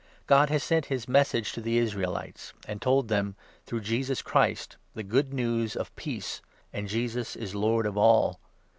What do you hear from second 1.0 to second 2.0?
Message to the